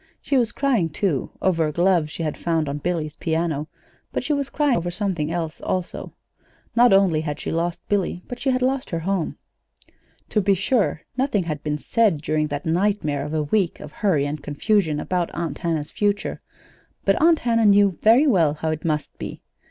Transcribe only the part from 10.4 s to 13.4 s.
be sure, nothing had been said during that nightmare of